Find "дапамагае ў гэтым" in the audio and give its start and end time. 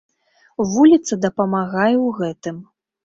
1.25-2.57